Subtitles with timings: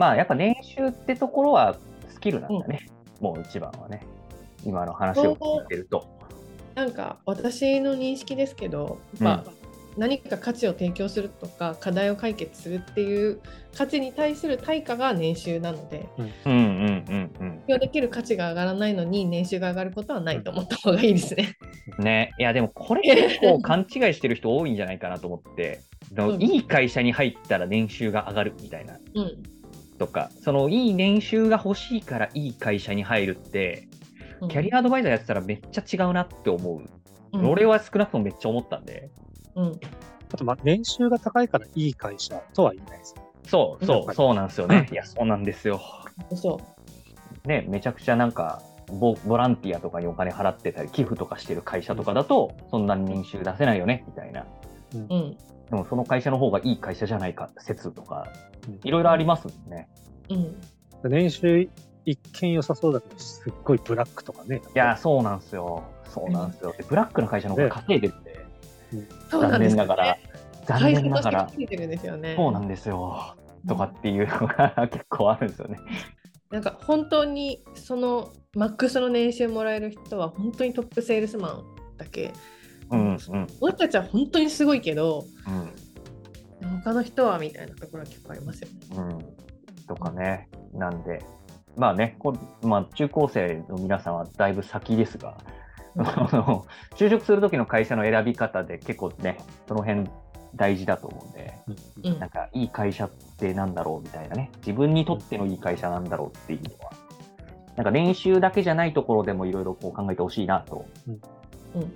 [0.00, 1.76] まあやっぱ年収ってところは
[2.08, 2.88] スキルなんだね、
[3.20, 4.02] もう一番はね。
[4.64, 6.08] 今の話を聞いてると。
[6.74, 9.50] なんか私の認識ですけど、まあ、
[9.98, 13.40] 何か価値を提供するとか課題を解決するっていう
[13.76, 16.24] 価値に対する対価が年収なので、うん。
[16.24, 21.58] うんうんうん提供できる価値が上がらないのに年収が上がることはないと思った方がいいですね。
[21.98, 25.82] ね、いやでもこれ結構勘違いしてる人多いんじゃないかなと思って、
[26.16, 26.42] うん。
[26.42, 28.98] いい会社に入ったら年収が上がるみたいな。
[29.14, 29.59] うん
[30.00, 33.86] とか、そのいい年収が欲しいからいい会社に入るって、
[34.40, 36.82] うんキャリアアドバイザーやってたらめっちゃ違うなって思う。
[37.34, 39.10] うん俺は少なくともめっちゃ思ったんで。
[39.54, 39.80] うん
[40.32, 43.14] あと、まあ、年収が高いからいい会社とは言えないです。
[43.46, 44.88] そうそう、そうなんですよね。
[44.90, 45.80] いや、そうなんですよ。
[46.34, 46.58] そ
[47.44, 54.46] うね、めちゃくちゃなんかボ、ボランティアとかにお金払ってたり、寄付とかしてる会社とかだと、そんなに年収出せないよね、みたいな。
[54.94, 55.36] うん
[55.70, 58.26] でもその会社の方がいい会社じゃないか説とか
[58.68, 59.88] うん、いろいろありますもんね。
[60.28, 60.56] うん
[61.08, 61.70] 年収
[62.04, 64.60] 一見良さそうだけど、すっごいブラックとかね。
[64.74, 65.84] いや、そうなんですよ。
[66.04, 66.74] そうなんですよ。
[66.76, 68.46] でブラックの会社の方が稼いでるんで、
[69.30, 70.20] 残念ながらね。
[70.66, 71.48] 残念ながら。
[72.36, 73.36] そうなんですよ。
[73.68, 75.78] とかっていうのが 結構あるんですよね。
[76.50, 81.64] なんか本当にそのマックスの年収もらえる人は本当にトップセールスマン
[81.96, 82.32] だけ。
[82.90, 85.72] うんうん俺たちは本当にすごいけど、うん
[86.82, 88.74] 他の人はみたいなところは結構ありますよね。
[88.96, 89.86] うん。
[89.86, 90.48] とかね。
[90.74, 91.22] なんで、
[91.76, 95.38] まあね、こまあ、中高生の皆さんはだいぶ先ですが、
[95.96, 100.08] うん就職する時の会社の選び方で結構ね、その辺
[100.54, 101.54] 大事だと思うんで、
[102.04, 106.92] うんなんかいい会社ってなんだろうみたいなね、自分にとってのいい会社なんだろうっていうのは、
[107.76, 110.86] なんか年収だけじゃないところでもいろいろこう考えてほしいなと。
[111.08, 111.20] うん
[111.82, 111.92] うん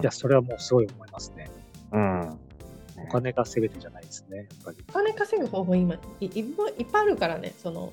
[0.00, 1.50] いや、それはもうすごい思いますね。
[1.92, 2.38] うん。
[2.98, 4.78] お金が全てじゃないですね、やっぱり。
[4.88, 7.92] お金稼ぐ方法今いいっぱいいっぱいあるからね、その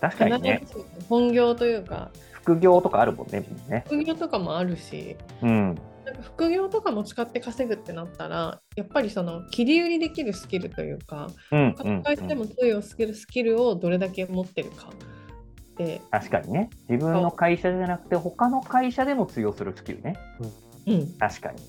[0.00, 0.62] 確かにね、
[1.08, 3.84] 本業というか副業とかあるもんね、ね。
[3.86, 5.78] 副業とかもあるし、うん。
[6.04, 11.74] なんか副業とかも使って稼ぐってなったら、やっぱりその切り売りできるスキルというか、うん。
[11.76, 14.90] 他のうん会社でも通用するスキルをどれだけ持ってるか
[15.76, 16.70] で、確かにね。
[16.88, 20.16] 自分の会社じゃなくて、他の会社でも通用するスキルね。
[20.40, 20.52] うん、
[21.18, 21.62] 確かに。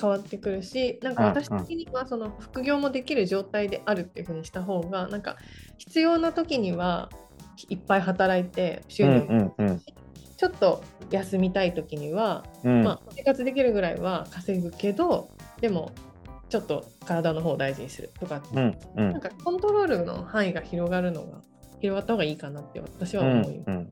[0.00, 5.36] 変わってくるしなんかうん私的にはその副業もできる状態であるっていうふうにした方がなんか
[5.76, 7.10] 必要な時には
[7.68, 9.82] いっぱい働いて収うん入もうんうん。
[10.36, 15.30] ちょっと休みたい時には、うんまあ、生活できるぐらいは稼ぐけど
[15.60, 15.92] でも
[16.48, 21.40] ちょっと体の方を大事にするとか、うんうんなんかコントロールの範囲が広がるのが
[21.80, 23.70] 広がった方がいいかなって私はうん思います。
[23.70, 23.90] うん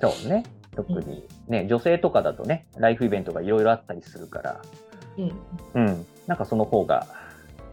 [0.00, 0.44] そうね。
[0.74, 4.62] 特にね、女性とかだとね、ライフイベントがいろいろあったりするから、
[5.18, 5.32] うん
[5.74, 6.06] うん。
[6.26, 7.06] なんかその方が、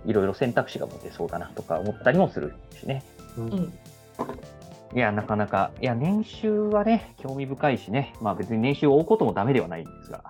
[0.06, 3.04] いろいろ選択肢が持てそうだなとか思ったりもするしね。
[3.38, 3.74] うん
[4.96, 10.24] いや、なかなか、いや、年収はね、興味深いしね、まあ別に年収を追うこともダメではないんですが、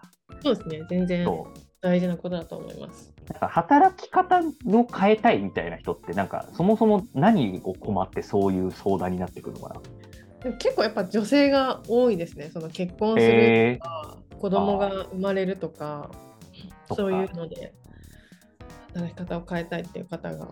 [0.44, 1.28] そうですね全然。
[1.82, 3.14] 大事なことだと思います。
[3.30, 4.44] なんか働き方を
[4.86, 9.82] 変えたいみたいな人って、なんかそもそも何を困ってそういう相談になってくるのかな。
[10.44, 12.50] でも結構やっぱ女性が多いですね。
[12.54, 16.10] その結婚するへとか、子供が生まれるとか、
[16.96, 17.74] そういうので
[18.94, 20.48] 働き方を変えたいっていう方が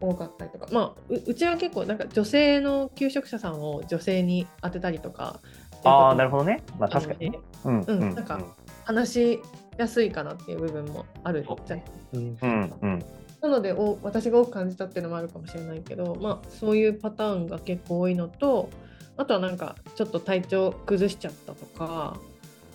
[0.00, 5.40] 多かったりとか、まあううちは結構なんか女性の求職者さんを女性に当てたりとか
[5.84, 6.62] ああ、なるほほどね。
[6.78, 7.38] まあ確かにね。
[7.64, 8.40] うんうんなんか
[8.84, 9.42] 話し
[9.78, 13.04] やすいかなっていう部分もあるじゃんうんうんうん。
[13.40, 18.70] なのでお私が多く感じたっていうのもあるかもしれないけど、まあ、そういうパターンが結構多いのと
[19.16, 22.16] あとはなんかちょっと体調崩しちゃったとか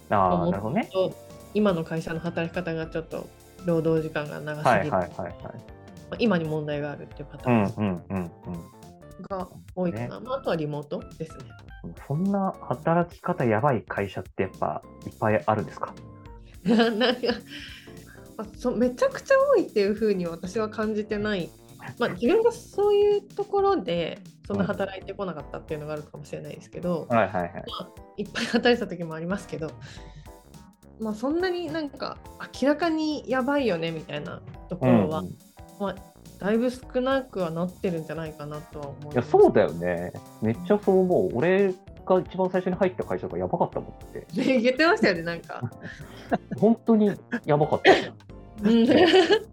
[0.10, 0.90] あなるほどね。
[0.92, 1.14] と
[1.54, 3.28] 今の会社の働き方がちょっと
[3.66, 5.36] 労働時間が長すぎる、はいはいはいはい。
[5.44, 5.50] ま
[6.12, 8.24] あ今に問題があるっていうパタうんーうんうんうん。
[8.24, 8.32] ン
[9.30, 11.44] が多いかな、まあ、あとはリモートですね。
[12.08, 15.94] そんな働き方やばい会社ってやっぱいっぱいあるんですか？
[16.64, 17.22] なんか
[18.38, 21.50] まあそめちゃくちゃ多いっていうふうに私は感じてない、
[21.98, 28.24] まあ、自分がそういうところでそんな働いてこなかったっていうのがあるかもしれないですけど、はいはいはい。
[28.24, 29.72] いっぱい働いてた時もありますけど、
[31.00, 32.18] まあ、そんなになんか
[32.62, 35.38] 明らかにやばいよねみたいなところは、うんうん
[35.80, 35.96] まあ、
[36.40, 39.14] だいぶ少なくはなってるんじゃないかなとは思い。
[39.14, 40.12] いや、そうだよね。
[40.42, 41.38] めっちゃそう思う。
[41.38, 41.74] 俺
[42.06, 44.20] が一番最初に入った会社がやばかったもんって。
[44.36, 45.62] ね言ってましたよね、なんか。
[46.60, 47.12] 本当に
[47.46, 47.92] やばかった。
[48.64, 49.49] うん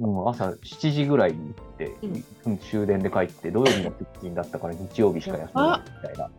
[0.00, 1.96] もう朝7時ぐらいに行って、
[2.44, 6.30] うん終電で帰って、土曜日の出勤だったから日曜日しか休めないみたいな。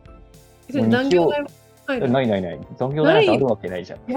[0.70, 1.48] それ残業代も
[1.86, 2.60] 入るないないない。
[2.76, 4.00] 残業代なんてあるわけないじゃん。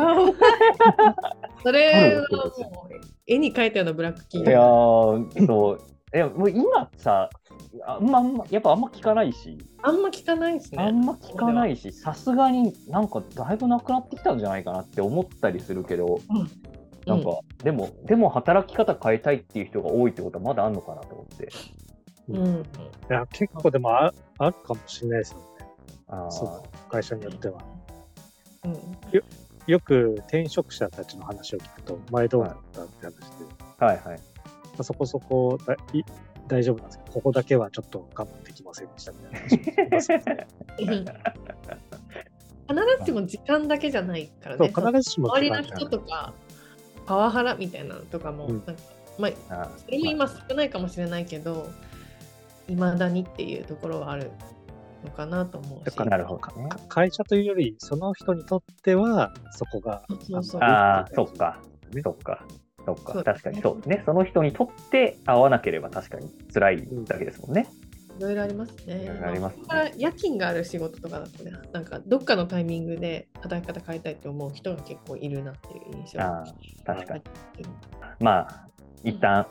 [1.64, 2.28] それは
[2.70, 2.94] もう
[3.28, 5.28] 絵に描いたようなブラック企や業。
[5.32, 5.82] ー、そう。
[6.14, 7.30] いやもう今さ
[7.86, 10.82] あんまやっぱあんま聞かないしあんま聞かないですね。
[10.82, 16.22] あんま聞かないしさすがになんかだいぶなくなってきたんじゃないかなって思ったりするけど
[17.06, 21.50] なんか、でもでも働き方変えたいっていう人が多いってことはまだあるのかなと思って。
[22.30, 22.64] うん、うん、い
[23.10, 25.44] や、結構でもああるかもしれないですよね。
[26.08, 26.32] あー。
[26.32, 27.62] そう、会社によっては。
[28.64, 28.74] うん、
[29.68, 33.46] よく転職者たちの話を聞くと、前どうだったって話で、
[33.80, 34.20] まはいはい。
[34.80, 36.04] あ、そこそこだい
[36.48, 40.12] 大丈夫なんですけど、ここだけはちょっと我慢できませんでしたみたいな話を聞きます。
[40.12, 40.48] よね。
[40.80, 41.06] うん
[42.68, 44.74] 必ずしも時間だけじゃないからそうね。
[44.74, 46.34] 必ずしも周りの人とか
[47.06, 48.64] パワハラみたいなのとかも、うん。
[48.66, 48.82] なんか
[49.18, 51.70] まああそれも今少ないかもしれないけど、
[52.68, 54.32] いまだにっていうところはある
[55.04, 55.98] のかなと思うし。
[55.98, 56.70] なるほどね。
[56.70, 60.62] か会社というより、その人にとっては、そこが、そうそうそう。
[60.62, 61.62] ああそっか
[61.94, 62.02] ね。
[62.02, 62.46] そっか。
[62.86, 63.24] そっそうか。
[63.24, 63.62] 確かに。
[63.62, 63.76] そう。
[63.78, 67.68] ですねその人にとって合わなければ確かに辛いだけですもんね、
[68.18, 69.10] いろいろありますね。
[69.24, 77.66] ありますねここから夜勤がある仕事とかだとね、なんかどっかのタイミングで働き方変えたいって思う人が結構いるなっていう印象あー確かにに。
[78.20, 78.68] まあ
[79.04, 79.46] 一旦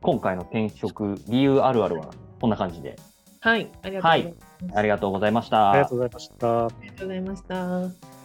[0.00, 2.10] 今回の転職理由あるあるは
[2.40, 2.96] こんな感じで
[3.40, 4.32] はい、ありがとうございま
[4.62, 4.76] す。
[4.76, 5.70] ありがとうございました。
[5.70, 6.66] ありがとうございました。
[6.66, 8.15] ありがとうございました。